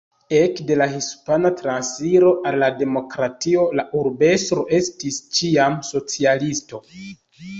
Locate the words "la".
0.81-0.85, 2.63-2.69, 3.81-3.85